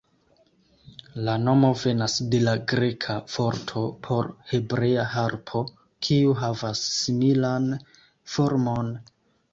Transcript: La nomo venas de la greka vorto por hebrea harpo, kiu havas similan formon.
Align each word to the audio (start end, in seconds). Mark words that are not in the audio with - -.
La 1.27 1.33
nomo 1.41 1.69
venas 1.81 2.15
de 2.31 2.39
la 2.45 2.55
greka 2.71 3.17
vorto 3.33 3.83
por 4.07 4.31
hebrea 4.53 5.05
harpo, 5.13 5.63
kiu 6.09 6.35
havas 6.43 6.83
similan 6.97 7.69
formon. 8.37 8.95